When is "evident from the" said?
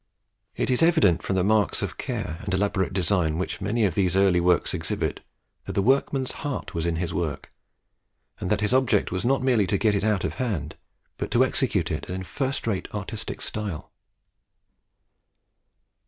0.81-1.43